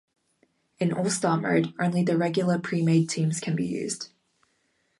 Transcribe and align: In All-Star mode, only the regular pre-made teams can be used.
In 0.79 0.91
All-Star 0.91 1.37
mode, 1.39 1.75
only 1.79 2.01
the 2.01 2.17
regular 2.17 2.57
pre-made 2.57 3.07
teams 3.07 3.39
can 3.39 3.55
be 3.55 3.67
used. 3.67 4.09